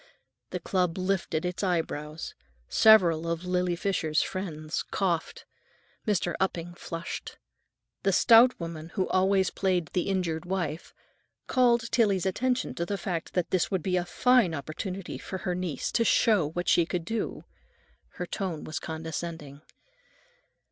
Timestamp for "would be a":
13.69-14.03